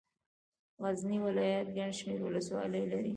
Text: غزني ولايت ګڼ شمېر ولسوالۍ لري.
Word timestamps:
غزني 0.83 1.17
ولايت 1.25 1.67
ګڼ 1.77 1.89
شمېر 1.99 2.19
ولسوالۍ 2.23 2.83
لري. 2.91 3.09